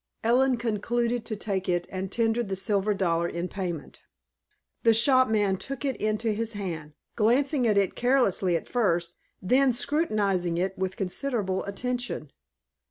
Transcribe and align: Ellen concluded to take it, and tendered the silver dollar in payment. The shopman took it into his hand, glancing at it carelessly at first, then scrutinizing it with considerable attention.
Ellen 0.23 0.57
concluded 0.57 1.25
to 1.25 1.35
take 1.35 1.69
it, 1.69 1.85
and 1.91 2.11
tendered 2.11 2.47
the 2.47 2.55
silver 2.55 2.95
dollar 2.95 3.27
in 3.27 3.47
payment. 3.47 4.03
The 4.81 4.95
shopman 4.95 5.57
took 5.57 5.85
it 5.85 5.95
into 5.97 6.31
his 6.33 6.53
hand, 6.53 6.93
glancing 7.15 7.67
at 7.67 7.77
it 7.77 7.93
carelessly 7.93 8.55
at 8.55 8.67
first, 8.67 9.15
then 9.43 9.71
scrutinizing 9.71 10.57
it 10.57 10.75
with 10.75 10.97
considerable 10.97 11.63
attention. 11.65 12.31